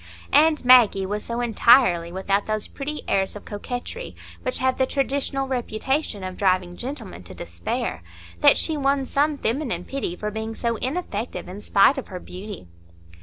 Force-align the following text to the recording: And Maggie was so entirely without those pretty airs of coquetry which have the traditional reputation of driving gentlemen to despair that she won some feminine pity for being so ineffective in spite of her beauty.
And 0.33 0.65
Maggie 0.65 1.05
was 1.05 1.23
so 1.23 1.41
entirely 1.41 2.11
without 2.11 2.47
those 2.47 2.67
pretty 2.67 3.03
airs 3.07 3.35
of 3.35 3.45
coquetry 3.45 4.15
which 4.41 4.57
have 4.57 4.79
the 4.79 4.87
traditional 4.87 5.47
reputation 5.47 6.23
of 6.23 6.37
driving 6.37 6.75
gentlemen 6.75 7.21
to 7.21 7.35
despair 7.35 8.01
that 8.39 8.57
she 8.57 8.75
won 8.75 9.05
some 9.05 9.37
feminine 9.37 9.85
pity 9.85 10.15
for 10.15 10.31
being 10.31 10.55
so 10.55 10.77
ineffective 10.77 11.47
in 11.47 11.61
spite 11.61 11.99
of 11.99 12.07
her 12.07 12.19
beauty. 12.19 12.65